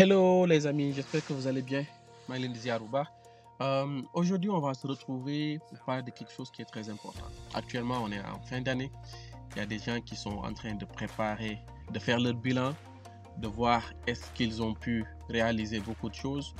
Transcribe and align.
Hello 0.00 0.46
les 0.46 0.64
amis, 0.64 0.92
j'espère 0.94 1.26
que 1.26 1.32
vous 1.32 1.48
allez 1.48 1.60
bien. 1.60 1.84
Maïlen 2.28 2.52
Diarouba. 2.52 3.08
Euh, 3.60 4.00
Aujourd'hui, 4.14 4.48
on 4.48 4.60
va 4.60 4.72
se 4.72 4.86
retrouver 4.86 5.58
pour 5.68 5.76
parler 5.80 6.04
de 6.04 6.10
quelque 6.10 6.30
chose 6.30 6.52
qui 6.52 6.62
est 6.62 6.66
très 6.66 6.88
important. 6.88 7.24
Actuellement, 7.52 8.04
on 8.04 8.12
est 8.12 8.20
en 8.20 8.38
fin 8.48 8.60
d'année. 8.60 8.92
Il 9.56 9.58
y 9.58 9.60
a 9.60 9.66
des 9.66 9.80
gens 9.80 10.00
qui 10.00 10.14
sont 10.14 10.38
en 10.38 10.54
train 10.54 10.76
de 10.76 10.84
préparer, 10.84 11.58
de 11.92 11.98
faire 11.98 12.20
leur 12.20 12.34
bilan, 12.34 12.74
de 13.38 13.48
voir 13.48 13.82
est-ce 14.06 14.30
qu'ils 14.34 14.62
ont 14.62 14.72
pu 14.72 15.04
réaliser 15.28 15.80
beaucoup 15.80 16.08
de 16.08 16.14
choses 16.14 16.54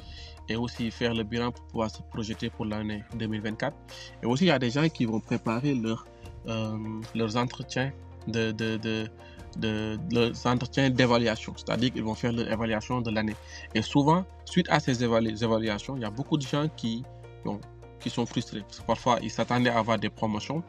et 0.48 0.56
aussi 0.56 0.90
faire 0.90 1.14
le 1.14 1.22
bilan 1.22 1.52
pour 1.52 1.64
pouvoir 1.68 1.90
se 1.92 2.02
projeter 2.02 2.50
pour 2.50 2.64
l'année 2.64 3.04
2024. 3.14 3.72
Et 4.20 4.26
aussi, 4.26 4.46
il 4.46 4.48
y 4.48 4.50
a 4.50 4.58
des 4.58 4.70
gens 4.70 4.88
qui 4.88 5.04
vont 5.04 5.20
préparer 5.20 5.76
leur, 5.76 6.08
euh, 6.48 6.76
leurs 7.14 7.36
entretiens 7.36 7.92
de, 8.26 8.50
de, 8.50 8.78
de, 8.78 9.08
de, 9.56 9.98
leurs 10.12 10.46
entretiens 10.46 10.90
d'évaluation, 10.90 11.54
c'est-à-dire 11.56 11.92
qu'ils 11.92 12.02
vont 12.02 12.14
faire 12.14 12.32
l'évaluation 12.32 13.00
de 13.00 13.10
l'année. 13.10 13.36
Et 13.74 13.82
souvent, 13.82 14.24
suite 14.44 14.66
à 14.70 14.80
ces 14.80 15.02
évalu- 15.04 15.42
évaluations, 15.42 15.96
il 15.96 16.02
y 16.02 16.04
a 16.04 16.10
beaucoup 16.10 16.36
de 16.36 16.42
gens 16.42 16.68
qui, 16.76 17.04
qui 18.00 18.10
sont 18.10 18.26
frustrés. 18.26 18.60
Parce 18.60 18.80
que 18.80 18.86
parfois, 18.86 19.18
ils 19.22 19.30
s'attendaient 19.30 19.70
à 19.70 19.78
avoir 19.78 19.98
des 19.98 20.10
promotions, 20.10 20.62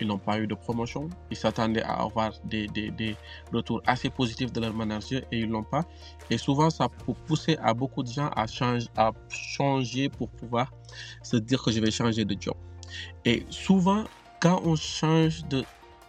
ils 0.00 0.06
n'ont 0.06 0.18
pas 0.18 0.38
eu 0.38 0.46
de 0.46 0.54
promotion. 0.54 1.08
Ils 1.30 1.36
s'attendaient 1.36 1.82
à 1.82 2.02
avoir 2.02 2.32
des, 2.44 2.66
des, 2.68 2.90
des 2.90 3.16
retours 3.52 3.82
assez 3.86 4.10
positifs 4.10 4.52
de 4.52 4.60
leur 4.60 4.74
manager 4.74 5.22
et 5.32 5.40
ils 5.40 5.48
l'ont 5.48 5.62
pas. 5.62 5.84
Et 6.30 6.38
souvent, 6.38 6.70
ça 6.70 6.88
peut 6.88 7.14
pousser 7.26 7.56
à 7.62 7.72
beaucoup 7.74 8.02
de 8.02 8.08
gens 8.08 8.28
à 8.36 8.46
changer 8.46 10.08
pour 10.08 10.28
pouvoir 10.28 10.72
se 11.22 11.36
dire 11.36 11.62
que 11.62 11.70
je 11.70 11.80
vais 11.80 11.90
changer 11.90 12.24
de 12.24 12.36
job. 12.38 12.54
Et 13.24 13.46
souvent, 13.50 14.04
quand 14.40 14.60
on 14.64 14.76
change 14.76 15.44
de 15.46 15.64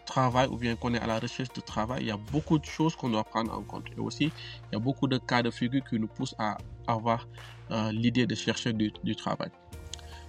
travail 0.08 0.48
ou 0.50 0.58
bien 0.58 0.76
qu'on 0.76 0.94
est 0.96 1.00
à 1.00 1.06
la 1.06 1.20
recherche 1.20 1.54
de 1.54 1.62
travail, 1.62 2.00
il 2.02 2.08
y 2.08 2.12
a 2.12 2.18
beaucoup 2.18 2.58
de 2.58 2.66
choses 2.66 2.96
qu'on 2.96 3.10
doit 3.10 3.24
prendre 3.24 3.54
en 3.54 3.62
compte. 3.62 3.86
Et 3.96 4.00
aussi, 4.00 4.26
il 4.26 4.74
y 4.74 4.76
a 4.76 4.80
beaucoup 4.80 5.08
de 5.08 5.18
cas 5.20 5.44
de 5.44 5.52
figure 5.52 5.84
qui 5.88 6.00
nous 6.00 6.08
poussent 6.08 6.36
à 6.40 6.58
avoir 6.88 7.28
euh, 7.72 7.92
l'idée 7.92 8.26
de 8.26 8.34
chercher 8.34 8.74
du, 8.74 9.16
travail. 9.16 9.52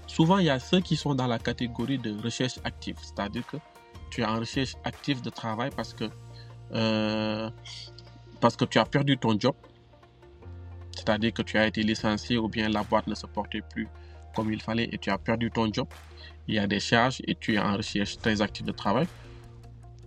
Souvent, 0.07 0.39
il 0.39 0.47
y 0.47 0.51
a 0.51 0.59
ceux 0.59 0.81
qui 0.81 0.97
sont 0.97 1.15
dans 1.15 1.27
la 1.27 1.39
catégorie 1.39 1.99
de 1.99 2.13
recherche 2.23 2.59
active, 2.65 2.97
c'est-à-dire 3.01 3.47
que 3.47 3.57
tu 4.11 4.21
es 4.23 4.25
en 4.25 4.39
recherche 4.41 4.75
active 4.85 5.23
de 5.23 5.31
travail 5.31 5.71
parce 5.75 5.95
que, 5.95 6.07
euh, 6.73 7.51
parce 8.41 8.57
que 8.57 8.65
tu 8.65 8.79
as 8.79 8.85
perdu 8.85 9.17
ton 9.17 9.39
job, 9.39 9.55
c'est-à-dire 10.97 11.33
que 11.33 11.43
tu 11.43 11.57
as 11.57 11.67
été 11.67 11.83
licencié 11.83 12.37
ou 12.39 12.49
bien 12.49 12.69
la 12.69 12.83
boîte 12.83 13.07
ne 13.07 13.15
se 13.15 13.27
portait 13.27 13.63
plus 13.73 13.89
comme 14.35 14.53
il 14.53 14.61
fallait 14.61 14.89
et 14.93 14.99
tu 14.99 15.11
as 15.11 15.19
perdu 15.19 15.51
ton 15.51 15.73
job. 15.73 15.89
Il 16.49 16.55
y 16.55 16.59
a 16.59 16.67
des 16.67 16.81
charges 16.81 17.21
et 17.29 17.35
tu 17.35 17.55
es 17.55 17.59
en 17.59 17.77
recherche 17.77 18.19
très 18.19 18.41
active 18.41 18.67
de 18.67 18.73
travail. 18.73 19.07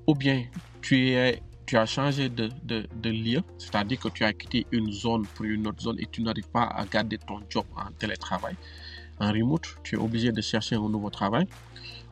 Ou 0.08 0.16
bien 0.16 0.46
tu, 0.82 1.10
es, 1.10 1.42
tu 1.66 1.78
as 1.78 1.86
changé 1.86 2.30
de, 2.30 2.50
de, 2.64 2.88
de 2.96 3.10
lieu, 3.10 3.42
c'est-à-dire 3.58 4.00
que 4.00 4.10
tu 4.10 4.24
as 4.24 4.34
quitté 4.34 4.66
une 4.72 4.92
zone 4.92 5.26
pour 5.36 5.46
une 5.46 5.68
autre 5.68 5.82
zone 5.82 6.00
et 6.00 6.08
tu 6.12 6.22
n'arrives 6.22 6.50
pas 6.50 6.64
à 6.64 6.86
garder 6.86 7.18
ton 7.18 7.40
job 7.50 7.66
en 7.76 7.92
télétravail 7.92 8.56
en 9.22 9.32
remote, 9.32 9.76
tu 9.84 9.96
es 9.96 10.00
obligé 10.00 10.32
de 10.32 10.42
chercher 10.42 10.76
un 10.76 10.90
nouveau 10.90 11.10
travail, 11.10 11.48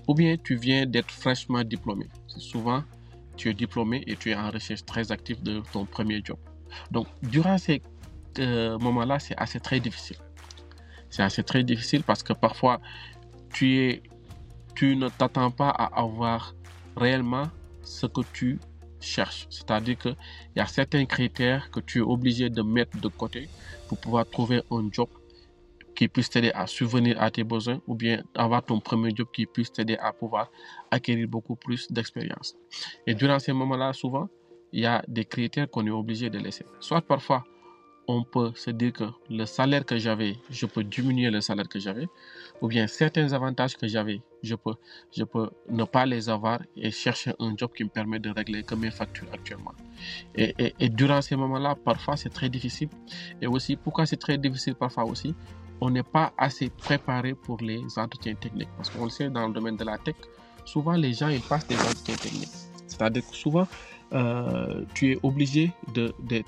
ou 0.07 0.13
bien 0.13 0.37
tu 0.37 0.55
viens 0.55 0.85
d'être 0.85 1.11
fraîchement 1.11 1.63
diplômé. 1.63 2.07
Souvent, 2.27 2.83
tu 3.35 3.49
es 3.49 3.53
diplômé 3.53 4.03
et 4.05 4.15
tu 4.15 4.29
es 4.29 4.35
en 4.35 4.51
recherche 4.51 4.85
très 4.85 5.11
active 5.11 5.41
de 5.41 5.61
ton 5.73 5.85
premier 5.85 6.21
job. 6.23 6.37
Donc, 6.91 7.07
durant 7.23 7.57
ces 7.57 7.81
euh, 8.37 8.77
moments-là, 8.77 9.17
c'est 9.19 9.35
assez 9.37 9.59
très 9.59 9.79
difficile. 9.79 10.17
C'est 11.09 11.23
assez 11.23 11.43
très 11.43 11.63
difficile 11.63 12.03
parce 12.03 12.21
que 12.21 12.33
parfois, 12.33 12.79
tu, 13.51 13.79
es, 13.79 14.03
tu 14.75 14.95
ne 14.95 15.09
t'attends 15.09 15.49
pas 15.49 15.69
à 15.69 15.99
avoir 15.99 16.53
réellement 16.95 17.49
ce 17.83 18.05
que 18.05 18.21
tu 18.33 18.59
cherches. 18.99 19.47
C'est-à-dire 19.49 19.97
qu'il 19.97 20.15
y 20.55 20.59
a 20.59 20.65
certains 20.65 21.05
critères 21.05 21.71
que 21.71 21.79
tu 21.79 21.99
es 21.99 22.01
obligé 22.01 22.49
de 22.49 22.61
mettre 22.61 22.99
de 22.99 23.07
côté 23.07 23.47
pour 23.87 23.97
pouvoir 23.97 24.29
trouver 24.29 24.61
un 24.71 24.89
job 24.91 25.09
qui 25.95 26.07
puisse 26.07 26.29
t'aider 26.29 26.51
à 26.51 26.65
subvenir 26.65 27.21
à 27.21 27.29
tes 27.29 27.43
besoins 27.43 27.81
ou 27.87 27.95
bien 27.95 28.23
avoir 28.35 28.63
ton 28.63 28.79
premier 28.79 29.11
job 29.13 29.27
qui 29.33 29.45
puisse 29.45 29.71
t'aider 29.71 29.97
à 29.97 30.13
pouvoir 30.13 30.49
acquérir 30.91 31.27
beaucoup 31.27 31.55
plus 31.55 31.91
d'expérience. 31.91 32.55
Et 33.05 33.13
durant 33.13 33.39
ces 33.39 33.51
moments-là, 33.51 33.91
souvent, 33.93 34.29
il 34.71 34.81
y 34.81 34.85
a 34.85 35.03
des 35.07 35.25
critères 35.25 35.69
qu'on 35.69 35.85
est 35.85 35.91
obligé 35.91 36.29
de 36.29 36.39
laisser. 36.39 36.65
Soit 36.79 37.01
parfois, 37.01 37.43
on 38.11 38.23
peut 38.23 38.51
se 38.55 38.71
dire 38.71 38.91
que 38.91 39.03
le 39.29 39.45
salaire 39.45 39.85
que 39.85 39.97
j'avais, 39.99 40.35
je 40.49 40.65
peux 40.65 40.83
diminuer 40.83 41.29
le 41.29 41.41
salaire 41.41 41.69
que 41.69 41.79
j'avais, 41.79 42.07
ou 42.59 42.67
bien 42.67 42.87
certains 42.87 43.31
avantages 43.33 43.77
que 43.77 43.87
j'avais, 43.87 44.19
je 44.41 44.55
peux, 44.55 44.73
je 45.15 45.23
peux 45.23 45.47
ne 45.69 45.83
pas 45.83 46.07
les 46.07 46.27
avoir 46.27 46.59
et 46.75 46.89
chercher 46.89 47.33
un 47.39 47.53
job 47.55 47.69
qui 47.75 47.83
me 47.83 47.89
permet 47.89 48.17
de 48.17 48.31
régler 48.31 48.63
que 48.63 48.73
mes 48.73 48.89
factures 48.89 49.27
actuellement. 49.31 49.75
Et, 50.33 50.55
et, 50.57 50.73
et 50.79 50.89
durant 50.89 51.21
ces 51.21 51.35
moments-là, 51.35 51.75
parfois, 51.75 52.17
c'est 52.17 52.33
très 52.39 52.49
difficile. 52.49 52.89
Et 53.43 53.47
aussi, 53.47 53.75
pourquoi 53.75 54.07
c'est 54.07 54.17
très 54.17 54.39
difficile 54.39 54.73
parfois 54.73 55.05
aussi? 55.05 55.35
On 55.79 55.91
n'est 55.91 56.09
pas 56.17 56.33
assez 56.35 56.71
préparé 56.71 57.35
pour 57.35 57.61
les 57.61 57.79
entretiens 57.95 58.33
techniques. 58.33 58.69
Parce 58.75 58.89
qu'on 58.89 59.03
le 59.03 59.11
sait, 59.11 59.29
dans 59.29 59.47
le 59.47 59.53
domaine 59.53 59.77
de 59.77 59.83
la 59.83 59.99
tech, 59.99 60.15
souvent 60.65 60.93
les 60.93 61.13
gens 61.13 61.29
ils 61.29 61.41
passent 61.41 61.67
des 61.67 61.75
entretiens 61.77 62.15
techniques. 62.15 62.49
C'est-à-dire 62.87 63.25
que 63.29 63.35
souvent, 63.35 63.67
euh, 64.13 64.85
tu 64.93 65.11
es 65.11 65.17
obligé 65.23 65.71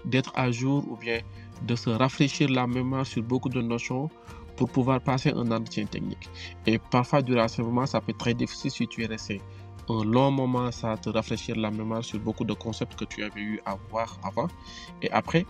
d'être 0.06 0.32
à 0.36 0.52
jour 0.52 0.84
ou 0.90 0.96
bien 0.96 1.20
de 1.64 1.76
se 1.76 1.90
rafraîchir 1.90 2.50
la 2.50 2.66
mémoire 2.68 3.06
sur 3.06 3.22
beaucoup 3.24 3.50
de 3.50 3.62
notions 3.62 4.10
pour 4.56 4.70
pouvoir 4.70 5.02
passer 5.02 5.32
un 5.32 5.52
entretien 5.52 5.86
technique. 5.86 6.30
Et 6.66 6.80
parfois, 6.80 7.22
durant 7.22 7.48
ce 7.48 7.62
moment, 7.62 7.86
ça 7.86 8.02
peut 8.02 8.12
être 8.12 8.18
très 8.18 8.34
difficile 8.34 8.72
si 8.72 8.88
tu 8.88 9.04
es 9.04 9.08
resté 9.08 9.42
un 9.90 10.04
long 10.04 10.32
moment, 10.32 10.72
ça 10.72 10.98
te 10.98 11.10
rafraîchir 11.10 11.56
la 11.56 11.72
mémoire 11.72 12.04
sur 12.04 12.20
beaucoup 12.20 12.46
de 12.46 12.54
concepts 12.54 12.96
que 12.96 13.06
tu 13.06 13.24
avais 13.24 13.42
eu 13.42 13.60
à 13.66 13.76
voir 13.90 14.18
avant. 14.24 14.48
Et 15.02 15.12
après, 15.12 15.46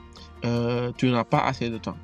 euh, 0.46 0.92
tu 0.98 1.10
n'as 1.10 1.24
pas 1.24 1.40
assez 1.40 1.70
de 1.70 1.78
temps. 1.78 1.98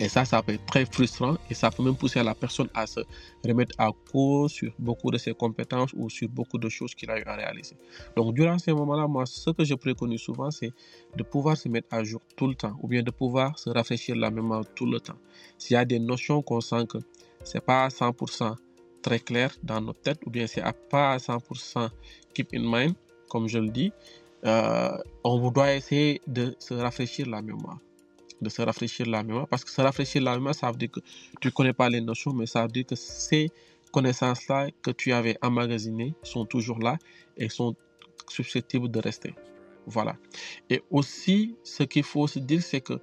Et 0.00 0.08
ça, 0.08 0.24
ça 0.24 0.42
peut 0.42 0.54
être 0.54 0.66
très 0.66 0.84
frustrant 0.86 1.36
et 1.48 1.54
ça 1.54 1.70
peut 1.70 1.82
même 1.82 1.96
pousser 1.96 2.22
la 2.22 2.34
personne 2.34 2.68
à 2.74 2.86
se 2.86 3.00
remettre 3.44 3.74
à 3.78 3.90
cause 4.10 4.50
sur 4.50 4.72
beaucoup 4.78 5.10
de 5.10 5.18
ses 5.18 5.34
compétences 5.34 5.92
ou 5.94 6.10
sur 6.10 6.28
beaucoup 6.28 6.58
de 6.58 6.68
choses 6.68 6.94
qu'il 6.94 7.10
a 7.10 7.18
eu 7.18 7.22
à 7.24 7.36
réaliser. 7.36 7.76
Donc, 8.16 8.34
durant 8.34 8.58
ces 8.58 8.72
moments-là, 8.72 9.06
moi, 9.06 9.24
ce 9.24 9.50
que 9.50 9.64
je 9.64 9.74
préconise 9.74 10.20
souvent, 10.20 10.50
c'est 10.50 10.72
de 11.14 11.22
pouvoir 11.22 11.56
se 11.56 11.68
mettre 11.68 11.88
à 11.92 12.02
jour 12.02 12.20
tout 12.36 12.48
le 12.48 12.56
temps 12.56 12.76
ou 12.82 12.88
bien 12.88 13.02
de 13.02 13.10
pouvoir 13.12 13.56
se 13.58 13.70
rafraîchir 13.70 14.16
la 14.16 14.30
mémoire 14.30 14.64
tout 14.74 14.86
le 14.86 14.98
temps. 14.98 15.18
S'il 15.58 15.74
y 15.74 15.76
a 15.76 15.84
des 15.84 16.00
notions 16.00 16.42
qu'on 16.42 16.60
sent 16.60 16.86
que 16.88 16.98
c'est 17.44 17.64
pas 17.64 17.84
à 17.84 17.88
100% 17.88 18.56
très 19.00 19.20
clair 19.20 19.54
dans 19.62 19.80
notre 19.80 20.00
tête 20.00 20.20
ou 20.26 20.30
bien 20.30 20.46
c'est 20.48 20.64
pas 20.90 21.12
à 21.12 21.18
100% 21.18 21.88
keep 22.32 22.48
in 22.52 22.62
mind, 22.64 22.94
comme 23.28 23.46
je 23.46 23.58
le 23.58 23.68
dis, 23.68 23.92
euh, 24.44 24.96
on 25.22 25.50
doit 25.50 25.74
essayer 25.74 26.20
de 26.26 26.56
se 26.58 26.74
rafraîchir 26.74 27.28
la 27.28 27.40
mémoire 27.40 27.78
de 28.44 28.48
se 28.50 28.62
rafraîchir 28.62 29.06
la 29.06 29.22
mémoire. 29.22 29.48
Parce 29.48 29.64
que 29.64 29.70
se 29.70 29.80
rafraîchir 29.80 30.22
la 30.22 30.34
mémoire, 30.34 30.54
ça 30.54 30.70
veut 30.70 30.76
dire 30.76 30.90
que 30.90 31.00
tu 31.40 31.48
ne 31.48 31.52
connais 31.52 31.72
pas 31.72 31.88
les 31.88 32.00
notions, 32.00 32.32
mais 32.32 32.46
ça 32.46 32.62
veut 32.62 32.68
dire 32.68 32.86
que 32.86 32.94
ces 32.94 33.50
connaissances-là 33.92 34.68
que 34.82 34.92
tu 34.92 35.12
avais 35.12 35.36
emmagasinées 35.42 36.14
sont 36.22 36.44
toujours 36.44 36.78
là 36.78 36.98
et 37.36 37.48
sont 37.48 37.74
susceptibles 38.28 38.90
de 38.90 39.00
rester. 39.00 39.34
Voilà. 39.86 40.16
Et 40.70 40.82
aussi, 40.90 41.56
ce 41.62 41.82
qu'il 41.82 42.04
faut 42.04 42.26
se 42.26 42.38
dire, 42.38 42.62
c'est 42.62 42.80
que 42.80 43.00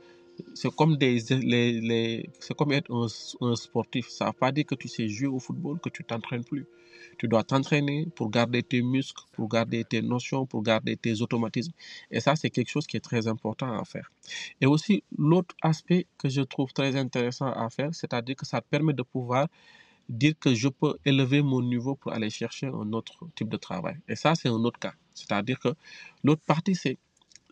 c'est 0.53 0.73
comme 0.73 0.97
des 0.97 1.19
les, 1.29 1.79
les 1.81 2.29
comme 2.57 2.71
être 2.71 2.91
un, 2.91 3.07
un, 3.45 3.55
sportif 3.55 4.07
ça 4.09 4.25
veut 4.27 4.33
pas 4.33 4.51
dire 4.51 4.65
que 4.65 4.75
tu 4.75 4.87
sais 4.87 5.07
jouer 5.07 5.27
au 5.27 5.39
football 5.39 5.79
que 5.79 5.89
tu 5.89 6.03
t'entraînes 6.03 6.43
plus 6.43 6.65
tu 7.21 7.27
dois 7.27 7.43
t'entraîner 7.43 8.07
pour 8.15 8.31
garder 8.31 8.63
tes 8.63 8.81
muscles 8.81 9.23
pour 9.33 9.47
garder 9.47 9.83
tes 9.85 10.01
notions 10.01 10.47
pour 10.47 10.63
garder 10.63 10.97
tes 10.97 11.21
automatismes. 11.21 11.71
Et 12.09 12.19
ça 12.19 12.35
c'est 12.35 12.49
quelque 12.49 12.71
chose 12.71 12.87
qui 12.87 12.97
est 12.97 13.05
très 13.11 13.27
important 13.27 13.71
à 13.79 13.85
faire. 13.85 14.11
Et 14.59 14.65
aussi 14.65 15.03
l'autre 15.19 15.53
aspect 15.61 16.07
que 16.17 16.29
je 16.29 16.41
trouve 16.41 16.73
très 16.73 16.95
intéressant 16.95 17.51
à 17.51 17.69
faire 17.69 17.93
c'est-à-dire 17.93 18.35
que 18.35 18.47
ça 18.47 18.59
permet 18.59 18.93
de 18.93 19.03
pouvoir 19.03 19.49
dire 20.09 20.33
que 20.39 20.55
je 20.55 20.67
peux 20.67 20.95
élever 21.05 21.43
mon 21.43 21.61
niveau 21.61 21.93
pour 21.93 22.11
aller 22.11 22.31
chercher 22.31 22.65
un 22.65 22.91
autre 22.91 23.19
type 23.35 23.49
de 23.49 23.57
travail. 23.57 23.97
Et 24.07 24.15
ça 24.15 24.33
c'est 24.33 24.49
un 24.49 24.63
autre 24.67 24.79
cas. 24.79 24.95
C'est-à-dire 25.13 25.59
que 25.59 25.69
l'autre 26.23 26.41
partie 26.41 26.73
c'est 26.73 26.97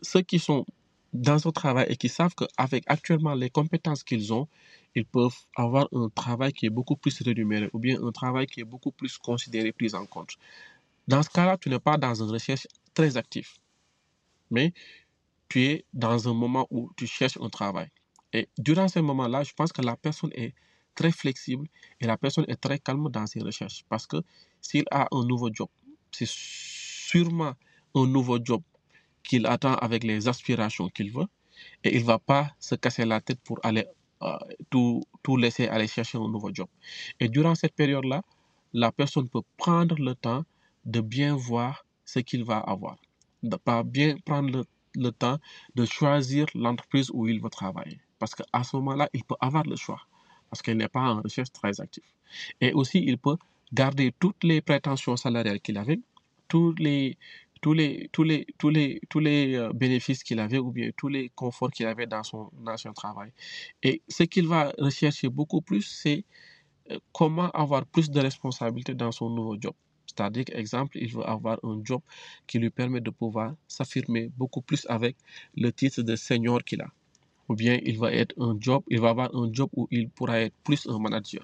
ceux 0.02 0.22
qui 0.22 0.40
sont 0.40 0.66
dans 1.12 1.38
ce 1.38 1.48
travail 1.48 1.86
et 1.88 1.96
qui 1.96 2.08
savent 2.08 2.34
qu'avec 2.34 2.82
actuellement 2.88 3.34
les 3.34 3.50
compétences 3.50 4.02
qu'ils 4.02 4.32
ont, 4.32 4.48
ils 4.94 5.04
peuvent 5.06 5.36
avoir 5.56 5.88
un 5.92 6.08
travail 6.08 6.52
qui 6.52 6.66
est 6.66 6.70
beaucoup 6.70 6.96
plus 6.96 7.20
rémunéré 7.22 7.70
ou 7.72 7.78
bien 7.78 8.02
un 8.02 8.12
travail 8.12 8.46
qui 8.46 8.60
est 8.60 8.64
beaucoup 8.64 8.92
plus 8.92 9.18
considéré, 9.18 9.72
pris 9.72 9.94
en 9.94 10.06
compte. 10.06 10.36
Dans 11.08 11.22
ce 11.22 11.30
cas-là, 11.30 11.56
tu 11.58 11.68
n'es 11.68 11.78
pas 11.78 11.96
dans 11.96 12.14
une 12.14 12.30
recherche 12.30 12.66
très 12.94 13.16
active, 13.16 13.48
mais 14.50 14.72
tu 15.48 15.64
es 15.64 15.84
dans 15.92 16.28
un 16.28 16.34
moment 16.34 16.66
où 16.70 16.90
tu 16.96 17.06
cherches 17.06 17.38
un 17.40 17.48
travail. 17.48 17.88
Et 18.32 18.48
durant 18.58 18.88
ce 18.88 19.00
moment-là, 19.00 19.42
je 19.42 19.52
pense 19.52 19.72
que 19.72 19.82
la 19.82 19.96
personne 19.96 20.30
est 20.34 20.54
très 20.94 21.12
flexible 21.12 21.66
et 22.00 22.06
la 22.06 22.16
personne 22.16 22.44
est 22.48 22.60
très 22.60 22.78
calme 22.78 23.08
dans 23.10 23.26
ses 23.26 23.40
recherches 23.40 23.84
parce 23.88 24.06
que 24.06 24.18
s'il 24.60 24.84
a 24.90 25.08
un 25.12 25.24
nouveau 25.24 25.50
job, 25.52 25.68
c'est 26.12 26.28
sûrement 26.28 27.54
un 27.94 28.06
nouveau 28.06 28.38
job 28.42 28.62
qu'il 29.22 29.46
attend 29.46 29.74
avec 29.74 30.04
les 30.04 30.28
aspirations 30.28 30.88
qu'il 30.88 31.12
veut 31.12 31.26
et 31.84 31.96
il 31.96 32.02
ne 32.02 32.06
va 32.06 32.18
pas 32.18 32.50
se 32.58 32.74
casser 32.74 33.04
la 33.04 33.20
tête 33.20 33.40
pour 33.40 33.58
aller 33.62 33.86
tout, 34.70 35.02
tout 35.22 35.36
laisser 35.36 35.68
aller 35.68 35.88
chercher 35.88 36.18
un 36.18 36.28
nouveau 36.28 36.50
job. 36.52 36.68
Et 37.20 37.28
durant 37.28 37.54
cette 37.54 37.74
période-là, 37.74 38.22
la 38.72 38.92
personne 38.92 39.28
peut 39.28 39.42
prendre 39.56 39.96
le 39.98 40.14
temps 40.14 40.44
de 40.84 41.00
bien 41.00 41.34
voir 41.36 41.84
ce 42.04 42.20
qu'il 42.20 42.44
va 42.44 42.58
avoir, 42.58 42.96
de 43.42 43.56
pas 43.56 43.82
bien 43.82 44.16
prendre 44.24 44.50
le, 44.50 44.64
le 44.96 45.10
temps 45.12 45.38
de 45.74 45.84
choisir 45.84 46.46
l'entreprise 46.54 47.10
où 47.12 47.26
il 47.28 47.40
veut 47.40 47.50
travailler. 47.50 48.00
parce 48.18 48.34
qu'à 48.34 48.62
ce 48.64 48.76
moment-là, 48.76 49.08
il 49.14 49.24
peut 49.24 49.36
avoir 49.40 49.64
le 49.64 49.76
choix, 49.76 50.00
parce 50.50 50.62
qu'il 50.62 50.76
n'est 50.76 50.88
pas 50.88 51.00
en 51.14 51.22
recherche 51.22 51.52
très 51.52 51.80
active. 51.80 52.04
Et 52.60 52.72
aussi, 52.72 53.02
il 53.06 53.18
peut 53.18 53.36
garder 53.72 54.12
toutes 54.18 54.44
les 54.44 54.60
prétentions 54.60 55.16
salariales 55.16 55.60
qu'il 55.60 55.78
avait, 55.78 56.00
tous 56.48 56.74
les, 56.78 57.16
tous 57.60 57.72
les, 57.72 58.08
tous 58.12 58.22
les, 58.22 58.46
tous 58.58 58.70
les, 58.70 59.00
tous 59.08 59.18
les 59.18 59.54
euh, 59.54 59.72
bénéfices 59.72 60.22
qu'il 60.22 60.40
avait 60.40 60.58
ou 60.58 60.70
bien 60.70 60.90
tous 60.96 61.08
les 61.08 61.30
conforts 61.30 61.70
qu'il 61.70 61.86
avait 61.86 62.06
dans 62.06 62.22
son, 62.22 62.50
dans 62.64 62.76
son 62.76 62.92
travail. 62.92 63.32
Et 63.82 64.02
ce 64.08 64.22
qu'il 64.22 64.46
va 64.48 64.72
rechercher 64.78 65.28
beaucoup 65.28 65.60
plus, 65.60 65.82
c'est 65.82 66.24
euh, 66.90 66.98
comment 67.12 67.50
avoir 67.50 67.84
plus 67.86 68.10
de 68.10 68.20
responsabilités 68.20 68.94
dans 68.94 69.12
son 69.12 69.30
nouveau 69.30 69.56
job. 69.60 69.74
C'est-à-dire, 70.06 70.44
exemple, 70.52 70.98
il 70.98 71.12
veut 71.12 71.22
avoir 71.28 71.58
un 71.62 71.80
job 71.84 72.00
qui 72.46 72.58
lui 72.58 72.70
permet 72.70 73.00
de 73.00 73.10
pouvoir 73.10 73.54
s'affirmer 73.68 74.30
beaucoup 74.36 74.60
plus 74.60 74.86
avec 74.88 75.16
le 75.56 75.70
titre 75.70 76.02
de 76.02 76.16
senior 76.16 76.64
qu'il 76.64 76.80
a. 76.82 76.88
Ou 77.48 77.54
bien 77.54 77.78
il 77.84 77.98
va 77.98 78.12
être 78.12 78.34
un 78.40 78.56
job, 78.60 78.82
il 78.88 79.00
va 79.00 79.10
avoir 79.10 79.34
un 79.34 79.50
job 79.52 79.68
où 79.74 79.86
il 79.90 80.08
pourra 80.08 80.40
être 80.40 80.54
plus 80.64 80.86
un 80.88 80.98
manager. 80.98 81.42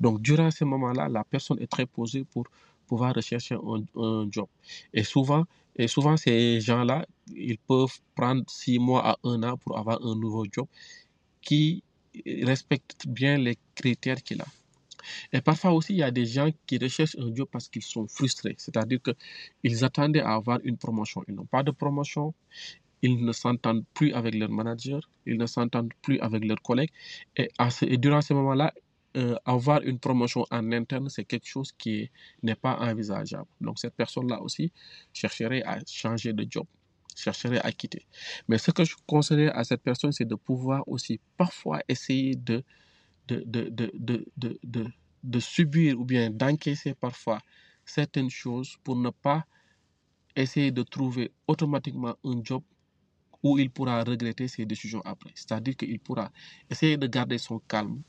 Donc, 0.00 0.20
durant 0.20 0.50
ces 0.50 0.64
moments-là, 0.64 1.08
la 1.08 1.24
personne 1.24 1.60
est 1.60 1.70
très 1.70 1.86
posée 1.86 2.24
pour 2.24 2.44
pouvoir 2.86 3.14
rechercher 3.14 3.56
un, 3.56 3.84
un 4.00 4.28
job. 4.30 4.48
Et 4.92 5.02
souvent, 5.04 5.44
et 5.76 5.88
souvent, 5.88 6.16
ces 6.16 6.60
gens-là, 6.60 7.06
ils 7.34 7.58
peuvent 7.58 7.98
prendre 8.14 8.44
six 8.48 8.78
mois 8.78 9.10
à 9.10 9.16
un 9.24 9.42
an 9.42 9.56
pour 9.56 9.78
avoir 9.78 10.04
un 10.04 10.14
nouveau 10.14 10.44
job 10.50 10.66
qui 11.42 11.82
respecte 12.42 13.06
bien 13.08 13.38
les 13.38 13.56
critères 13.74 14.22
qu'il 14.22 14.40
a. 14.40 14.46
Et 15.32 15.40
parfois 15.40 15.72
aussi, 15.72 15.92
il 15.94 15.98
y 15.98 16.02
a 16.02 16.10
des 16.10 16.26
gens 16.26 16.50
qui 16.66 16.78
recherchent 16.78 17.16
un 17.18 17.34
job 17.34 17.48
parce 17.50 17.68
qu'ils 17.68 17.82
sont 17.82 18.06
frustrés. 18.08 18.54
C'est-à-dire 18.58 19.00
qu'ils 19.62 19.84
attendaient 19.84 20.20
à 20.22 20.34
avoir 20.34 20.58
une 20.64 20.76
promotion. 20.78 21.22
Ils 21.28 21.34
n'ont 21.34 21.46
pas 21.46 21.62
de 21.62 21.70
promotion. 21.70 22.34
Ils 23.02 23.24
ne 23.24 23.32
s'entendent 23.32 23.84
plus 23.94 24.12
avec 24.14 24.34
leur 24.34 24.50
manager. 24.50 25.00
Ils 25.26 25.36
ne 25.38 25.46
s'entendent 25.46 25.92
plus 26.02 26.18
avec 26.20 26.44
leurs 26.44 26.62
collègues. 26.62 26.90
Et, 27.36 27.50
ce- 27.70 27.84
et 27.84 27.98
durant 27.98 28.22
ces 28.22 28.34
moments-là, 28.34 28.72
euh, 29.16 29.36
avoir 29.44 29.82
une 29.82 29.98
promotion 29.98 30.44
en 30.50 30.72
interne, 30.72 31.08
c'est 31.08 31.24
quelque 31.24 31.46
chose 31.46 31.72
qui 31.72 32.10
n'est 32.42 32.54
pas 32.56 32.76
envisageable. 32.78 33.48
Donc, 33.60 33.78
cette 33.78 33.94
personne-là 33.94 34.40
aussi 34.42 34.72
chercherait 35.12 35.62
à 35.62 35.78
changer 35.86 36.32
de 36.32 36.46
job, 36.50 36.66
chercherait 37.14 37.60
à 37.60 37.70
quitter. 37.72 38.06
Mais 38.48 38.58
ce 38.58 38.70
que 38.72 38.84
je 38.84 38.96
conseillerais 39.06 39.52
à 39.52 39.64
cette 39.64 39.82
personne, 39.82 40.12
c'est 40.12 40.24
de 40.24 40.34
pouvoir 40.34 40.82
aussi 40.88 41.20
parfois 41.36 41.80
essayer 41.88 42.34
de 42.34 42.64
de, 43.28 43.42
de, 43.46 43.90
de, 43.94 44.86
de, 45.22 45.40
subir 45.40 45.98
ou 45.98 46.04
bien 46.04 46.28
d'encaisser 46.30 46.94
parfois 46.94 47.40
certaines 47.86 48.28
choses 48.28 48.76
pour 48.84 48.96
ne 48.96 49.08
pas 49.08 49.46
essayer 50.36 50.70
de 50.70 50.82
trouver 50.82 51.32
automatiquement 51.46 52.16
un 52.24 52.40
job 52.42 52.62
où 53.42 53.58
il 53.58 53.70
pourra 53.70 54.02
regretter 54.04 54.48
ses 54.48 54.66
décisions 54.66 55.02
après. 55.04 55.30
C'est-à-dire 55.34 55.76
qu'il 55.76 56.00
pourra 56.00 56.30
essayer 56.70 56.96
de 56.96 57.06
garder 57.06 57.38
son 57.38 57.58
calme, 57.60 58.02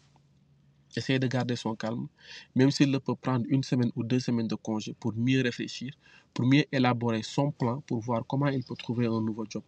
essayer 0.97 1.19
de 1.19 1.27
garder 1.27 1.55
son 1.55 1.75
calme, 1.75 2.07
même 2.55 2.71
s'il 2.71 2.97
peut 2.99 3.15
prendre 3.15 3.45
une 3.49 3.63
semaine 3.63 3.91
ou 3.95 4.03
deux 4.03 4.19
semaines 4.19 4.47
de 4.47 4.55
congé 4.55 4.93
pour 4.99 5.13
mieux 5.15 5.41
réfléchir, 5.41 5.93
pour 6.33 6.45
mieux 6.45 6.65
élaborer 6.71 7.23
son 7.23 7.51
plan, 7.51 7.81
pour 7.81 7.99
voir 8.01 8.23
comment 8.27 8.47
il 8.47 8.63
peut 8.63 8.75
trouver 8.75 9.05
un 9.07 9.21
nouveau 9.21 9.45
job. 9.49 9.63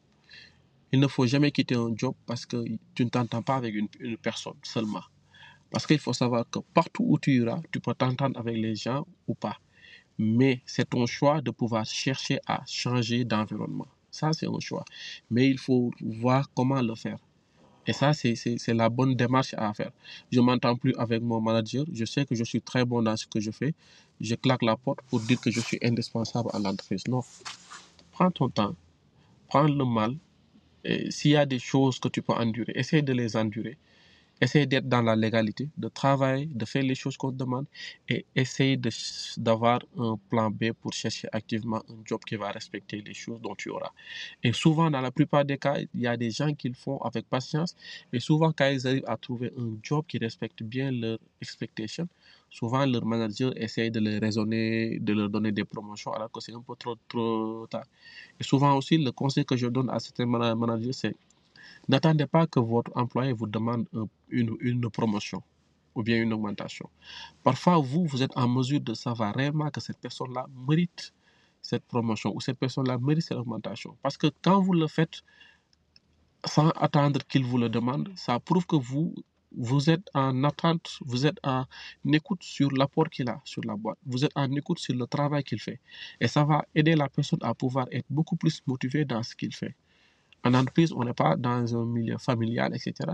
Il 0.91 0.99
ne 0.99 1.07
faut 1.07 1.25
jamais 1.27 1.51
quitter 1.51 1.75
un 1.75 1.91
job 1.95 2.15
parce 2.25 2.45
que 2.45 2.63
tu 2.95 3.03
ne 3.05 3.09
t'entends 3.09 3.41
pas 3.41 3.55
avec 3.55 3.75
une, 3.75 3.89
une 3.99 4.17
personne 4.17 4.55
seulement. 4.63 5.03
Parce 5.69 5.85
qu'il 5.85 5.99
faut 5.99 6.13
savoir 6.13 6.49
que 6.49 6.59
partout 6.73 7.03
où 7.05 7.19
tu 7.19 7.33
iras, 7.33 7.61
tu 7.71 7.79
peux 7.79 7.93
t'entendre 7.93 8.39
avec 8.39 8.55
les 8.55 8.75
gens 8.75 9.05
ou 9.27 9.35
pas. 9.35 9.57
Mais 10.17 10.61
c'est 10.65 10.89
ton 10.89 11.05
choix 11.05 11.41
de 11.41 11.51
pouvoir 11.51 11.85
chercher 11.85 12.39
à 12.47 12.63
changer 12.65 13.25
d'environnement. 13.25 13.87
Ça, 14.09 14.31
c'est 14.33 14.47
un 14.47 14.59
choix. 14.59 14.85
Mais 15.29 15.47
il 15.49 15.57
faut 15.59 15.91
voir 16.01 16.49
comment 16.55 16.81
le 16.81 16.95
faire. 16.95 17.19
Et 17.87 17.93
ça, 17.93 18.11
c'est 18.13 18.73
la 18.73 18.89
bonne 18.89 19.15
démarche 19.15 19.55
à 19.57 19.73
faire. 19.73 19.91
Je 20.31 20.41
m'entends 20.41 20.75
plus 20.75 20.93
avec 20.97 21.21
mon 21.21 21.39
manager. 21.39 21.85
Je 21.93 22.03
sais 22.03 22.25
que 22.25 22.35
je 22.35 22.43
suis 22.43 22.61
très 22.61 22.83
bon 22.83 23.01
dans 23.01 23.15
ce 23.15 23.25
que 23.25 23.39
je 23.39 23.49
fais. 23.49 23.73
Je 24.19 24.35
claque 24.35 24.61
la 24.61 24.75
porte 24.75 24.99
pour 25.09 25.21
dire 25.21 25.39
que 25.39 25.49
je 25.49 25.61
suis 25.61 25.79
indispensable 25.81 26.49
à 26.53 26.59
l'entreprise. 26.59 27.03
Non. 27.07 27.21
Prends 28.11 28.29
ton 28.29 28.49
temps. 28.49 28.75
Prends 29.47 29.63
le 29.63 29.85
mal. 29.85 30.15
S'il 31.09 31.31
y 31.31 31.37
a 31.37 31.45
des 31.45 31.59
choses 31.59 31.99
que 31.99 32.09
tu 32.09 32.21
peux 32.21 32.33
endurer, 32.33 32.73
essaye 32.75 33.03
de 33.03 33.13
les 33.13 33.35
endurer. 33.37 33.77
Essaye 34.39 34.67
d'être 34.67 34.87
dans 34.87 35.01
la 35.01 35.15
légalité, 35.15 35.69
de 35.77 35.87
travailler, 35.89 36.45
de 36.45 36.65
faire 36.65 36.83
les 36.83 36.93
choses 36.95 37.17
qu'on 37.17 37.31
te 37.31 37.37
demande 37.37 37.65
et 38.07 38.25
essaye 38.35 38.77
de 38.77 38.89
ch- 38.91 39.33
d'avoir 39.37 39.79
un 39.97 40.17
plan 40.29 40.51
B 40.51 40.71
pour 40.79 40.93
chercher 40.93 41.27
activement 41.31 41.77
un 41.89 41.95
job 42.05 42.21
qui 42.27 42.35
va 42.35 42.51
respecter 42.51 43.01
les 43.01 43.15
choses 43.15 43.41
dont 43.41 43.55
tu 43.55 43.69
auras. 43.69 43.91
Et 44.43 44.53
souvent, 44.53 44.91
dans 44.91 45.01
la 45.01 45.11
plupart 45.11 45.43
des 45.45 45.57
cas, 45.57 45.77
il 45.79 46.01
y 46.01 46.07
a 46.07 46.15
des 46.17 46.29
gens 46.31 46.53
qui 46.53 46.69
le 46.69 46.75
font 46.75 46.97
avec 46.99 47.27
patience 47.27 47.75
et 48.13 48.19
souvent, 48.19 48.51
quand 48.51 48.69
ils 48.69 48.85
arrivent 48.87 49.03
à 49.07 49.17
trouver 49.17 49.51
un 49.57 49.71
job 49.81 50.05
qui 50.07 50.17
respecte 50.19 50.61
bien 50.63 50.91
leurs 50.91 51.19
expectations, 51.41 52.07
souvent 52.49 52.85
leur 52.85 53.05
manager 53.05 53.51
essaye 53.57 53.91
de 53.91 53.99
les 53.99 54.19
raisonner, 54.19 54.99
de 54.99 55.13
leur 55.13 55.29
donner 55.29 55.51
des 55.51 55.65
promotions 55.65 56.13
alors 56.13 56.31
que 56.31 56.39
c'est 56.41 56.53
un 56.53 56.61
peu 56.61 56.75
trop, 56.75 56.95
trop 57.07 57.65
tard. 57.69 57.85
Et 58.39 58.43
souvent 58.43 58.75
aussi, 58.77 58.97
le 58.97 59.11
conseil 59.11 59.45
que 59.45 59.57
je 59.57 59.67
donne 59.67 59.89
à 59.89 59.99
certains 59.99 60.25
mana- 60.25 60.55
managers, 60.55 60.93
c'est 60.93 61.15
N'attendez 61.87 62.27
pas 62.27 62.47
que 62.47 62.59
votre 62.59 62.91
employé 62.95 63.33
vous 63.33 63.47
demande 63.47 63.87
un- 63.93 64.07
une, 64.29 64.89
promotion 64.89 65.41
ou 65.95 66.03
bien 66.03 66.21
une 66.21 66.33
augmentation. 66.33 66.89
Parfois, 67.43 67.77
vous, 67.77 68.05
vous 68.05 68.21
êtes 68.23 68.35
en 68.37 68.47
mesure 68.47 68.81
de 68.81 68.93
savoir 68.93 69.33
réellement 69.33 69.69
que 69.71 69.79
cette 69.81 69.97
personne-là 69.99 70.47
mérite 70.67 71.13
cette 71.61 71.83
promotion 71.85 72.33
ou 72.35 72.39
cette 72.41 72.57
personne-là 72.59 72.97
mérite 72.97 73.23
cette 73.23 73.37
augmentation. 73.37 73.97
Parce 74.01 74.17
que 74.17 74.27
quand 74.41 74.61
vous 74.61 74.73
le 74.73 74.87
faites 74.87 75.23
sans 76.45 76.69
attendre 76.71 77.19
qu'il 77.27 77.43
vous 77.43 77.57
le 77.57 77.69
demande, 77.69 78.09
ça 78.15 78.39
prouve 78.39 78.65
que 78.65 78.75
vous 78.75 79.89
êtes 79.89 80.07
en 80.13 80.43
attente, 80.43 80.99
vous 81.01 81.25
êtes 81.25 81.39
en 81.43 81.65
écoute 82.13 82.43
sur 82.43 82.71
l'apport 82.71 83.09
qu'il 83.09 83.29
a 83.29 83.41
sur 83.43 83.63
la 83.65 83.75
boîte, 83.75 83.97
vous 84.05 84.23
êtes 84.23 84.31
en 84.35 84.51
écoute 84.51 84.79
sur 84.79 84.95
le 84.95 85.05
travail 85.07 85.43
qu'il 85.43 85.59
fait. 85.59 85.79
Et 86.19 86.27
ça 86.27 86.43
va 86.43 86.65
aider 86.75 86.95
la 86.95 87.09
personne 87.09 87.39
à 87.41 87.53
pouvoir 87.53 87.87
être 87.91 88.05
beaucoup 88.09 88.35
plus 88.35 88.61
motivée 88.67 89.03
dans 89.05 89.23
ce 89.23 89.35
qu'il 89.35 89.53
fait. 89.55 89.75
En 90.43 90.53
entreprise, 90.53 90.91
on 90.93 91.03
n'est 91.03 91.13
pas 91.13 91.35
dans 91.35 91.75
un 91.75 91.85
milieu 91.85 92.17
familial, 92.17 92.73
etc. 92.75 93.11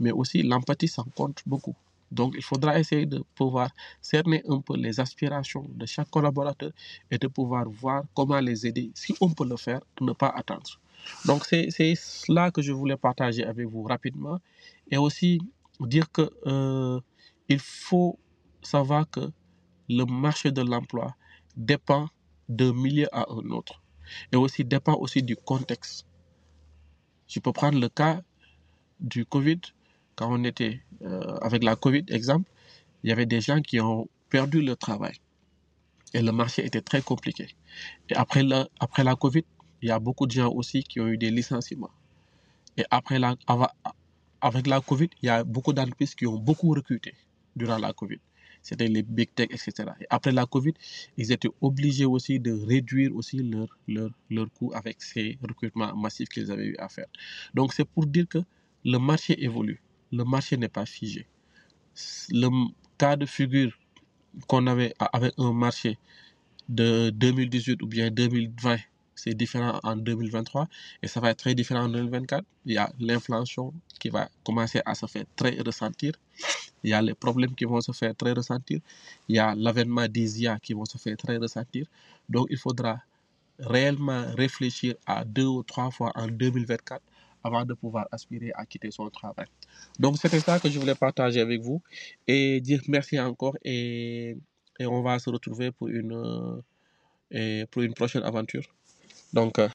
Mais 0.00 0.10
aussi, 0.12 0.42
l'empathie, 0.42 0.88
ça 0.88 1.04
compte 1.14 1.42
beaucoup. 1.46 1.74
Donc, 2.10 2.34
il 2.36 2.42
faudra 2.42 2.78
essayer 2.78 3.06
de 3.06 3.24
pouvoir 3.34 3.70
cerner 4.00 4.42
un 4.48 4.60
peu 4.60 4.76
les 4.76 5.00
aspirations 5.00 5.66
de 5.70 5.86
chaque 5.86 6.10
collaborateur 6.10 6.70
et 7.10 7.18
de 7.18 7.26
pouvoir 7.26 7.68
voir 7.70 8.04
comment 8.14 8.38
les 8.40 8.66
aider, 8.66 8.90
si 8.94 9.14
on 9.20 9.30
peut 9.30 9.46
le 9.48 9.56
faire, 9.56 9.80
ne 10.00 10.12
pas 10.12 10.28
attendre. 10.28 10.78
Donc, 11.24 11.44
c'est 11.46 11.70
c'est 11.70 11.94
cela 11.94 12.50
que 12.50 12.60
je 12.62 12.72
voulais 12.72 12.96
partager 12.96 13.44
avec 13.44 13.66
vous 13.66 13.82
rapidement. 13.82 14.38
Et 14.90 14.98
aussi 14.98 15.40
dire 15.80 16.10
que 16.12 16.30
euh, 16.46 17.00
il 17.48 17.58
faut 17.58 18.18
savoir 18.62 19.08
que 19.10 19.30
le 19.88 20.04
marché 20.04 20.52
de 20.52 20.62
l'emploi 20.62 21.14
dépend 21.56 22.08
d'un 22.48 22.72
milieu 22.72 23.08
à 23.12 23.26
un 23.30 23.50
autre. 23.50 23.82
Et 24.32 24.36
aussi 24.36 24.64
dépend 24.64 24.94
aussi 24.94 25.22
du 25.22 25.36
contexte. 25.36 26.06
Je 27.32 27.40
peux 27.40 27.52
prendre 27.52 27.80
le 27.80 27.88
cas 27.88 28.20
du 29.00 29.24
Covid. 29.24 29.60
Quand 30.16 30.30
on 30.30 30.44
était 30.44 30.82
euh, 31.00 31.38
avec 31.40 31.64
la 31.64 31.76
Covid, 31.76 32.04
exemple, 32.08 32.50
il 33.02 33.08
y 33.08 33.12
avait 33.12 33.24
des 33.24 33.40
gens 33.40 33.62
qui 33.62 33.80
ont 33.80 34.06
perdu 34.28 34.60
leur 34.60 34.76
travail. 34.76 35.14
Et 36.12 36.20
le 36.20 36.30
marché 36.30 36.66
était 36.66 36.82
très 36.82 37.00
compliqué. 37.00 37.48
Et 38.10 38.14
après 38.16 38.42
la, 38.42 38.68
après 38.80 39.02
la 39.02 39.16
Covid, 39.16 39.44
il 39.80 39.88
y 39.88 39.90
a 39.90 39.98
beaucoup 39.98 40.26
de 40.26 40.32
gens 40.32 40.50
aussi 40.52 40.82
qui 40.82 41.00
ont 41.00 41.08
eu 41.08 41.16
des 41.16 41.30
licenciements. 41.30 41.90
Et 42.76 42.84
après 42.90 43.18
la, 43.18 43.34
avec 44.42 44.66
la 44.66 44.82
Covid, 44.82 45.08
il 45.22 45.26
y 45.26 45.30
a 45.30 45.42
beaucoup 45.42 45.72
d'entreprises 45.72 46.14
qui 46.14 46.26
ont 46.26 46.36
beaucoup 46.36 46.68
recruté 46.74 47.14
durant 47.56 47.78
la 47.78 47.94
Covid. 47.94 48.20
C'était 48.62 48.88
les 48.88 49.02
big 49.02 49.34
tech, 49.34 49.48
etc. 49.50 49.90
Et 50.00 50.06
après 50.08 50.32
la 50.32 50.46
Covid, 50.46 50.72
ils 51.16 51.32
étaient 51.32 51.50
obligés 51.60 52.04
aussi 52.04 52.38
de 52.38 52.52
réduire 52.52 53.14
aussi 53.14 53.38
leur, 53.38 53.68
leur, 53.88 54.10
leur 54.30 54.50
coût 54.52 54.72
avec 54.74 55.02
ces 55.02 55.38
recrutements 55.42 55.94
massifs 55.96 56.28
qu'ils 56.28 56.50
avaient 56.50 56.66
eu 56.66 56.76
à 56.78 56.88
faire. 56.88 57.06
Donc 57.54 57.72
c'est 57.74 57.84
pour 57.84 58.06
dire 58.06 58.28
que 58.28 58.38
le 58.84 58.98
marché 58.98 59.42
évolue. 59.42 59.80
Le 60.12 60.24
marché 60.24 60.56
n'est 60.56 60.68
pas 60.68 60.86
figé. 60.86 61.26
Le 62.30 62.48
cas 62.98 63.16
de 63.16 63.26
figure 63.26 63.72
qu'on 64.46 64.66
avait 64.66 64.94
avec 64.98 65.34
un 65.38 65.52
marché 65.52 65.98
de 66.68 67.10
2018 67.10 67.82
ou 67.82 67.86
bien 67.86 68.10
2020, 68.10 68.76
c'est 69.14 69.34
différent 69.34 69.78
en 69.82 69.96
2023 69.96 70.68
et 71.02 71.08
ça 71.08 71.20
va 71.20 71.30
être 71.30 71.38
très 71.38 71.54
différent 71.54 71.84
en 71.84 71.88
2024. 71.88 72.44
Il 72.66 72.72
y 72.74 72.78
a 72.78 72.92
l'inflation 72.98 73.72
qui 74.00 74.08
va 74.08 74.28
commencer 74.44 74.80
à 74.84 74.94
se 74.94 75.06
faire 75.06 75.24
très 75.36 75.58
ressentir. 75.60 76.14
Il 76.82 76.90
y 76.90 76.92
a 76.94 77.02
les 77.02 77.14
problèmes 77.14 77.54
qui 77.54 77.64
vont 77.64 77.80
se 77.80 77.92
faire 77.92 78.14
très 78.14 78.32
ressentir. 78.32 78.80
Il 79.28 79.36
y 79.36 79.38
a 79.38 79.54
l'avènement 79.54 80.08
des 80.08 80.42
IA 80.42 80.58
qui 80.58 80.72
vont 80.72 80.84
se 80.84 80.98
faire 80.98 81.16
très 81.16 81.36
ressentir. 81.36 81.86
Donc, 82.28 82.46
il 82.50 82.58
faudra 82.58 83.00
réellement 83.58 84.24
réfléchir 84.36 84.94
à 85.06 85.24
deux 85.24 85.46
ou 85.46 85.62
trois 85.62 85.90
fois 85.90 86.10
en 86.14 86.26
2024 86.26 87.02
avant 87.44 87.64
de 87.64 87.74
pouvoir 87.74 88.06
aspirer 88.10 88.52
à 88.54 88.64
quitter 88.66 88.90
son 88.90 89.08
travail. 89.10 89.46
Donc, 89.98 90.16
c'était 90.18 90.40
ça 90.40 90.58
que 90.58 90.70
je 90.70 90.78
voulais 90.78 90.94
partager 90.94 91.40
avec 91.40 91.60
vous 91.60 91.82
et 92.26 92.60
dire 92.60 92.80
merci 92.88 93.18
encore 93.20 93.56
et, 93.64 94.36
et 94.78 94.86
on 94.86 95.02
va 95.02 95.18
se 95.18 95.30
retrouver 95.30 95.70
pour 95.72 95.88
une, 95.88 96.62
euh, 97.34 97.66
pour 97.70 97.82
une 97.82 97.94
prochaine 97.94 98.22
aventure. 98.22 98.64
Donc, 99.32 99.58
euh, 99.58 99.68